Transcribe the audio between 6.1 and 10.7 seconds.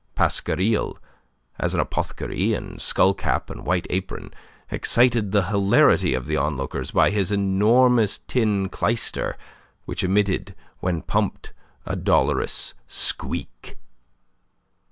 of the onlookers by his enormous tin clyster, which emitted